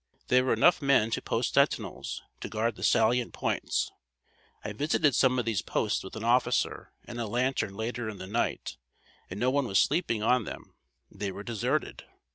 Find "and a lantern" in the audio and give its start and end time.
7.05-7.75